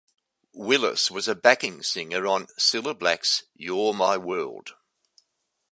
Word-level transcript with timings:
Willis 0.55 1.11
was 1.11 1.27
a 1.27 1.35
backing 1.35 1.83
singer 1.83 2.25
on 2.25 2.47
Cilla 2.59 2.97
Black's 2.97 3.43
You're 3.53 3.93
My 3.93 4.17
World. 4.17 4.73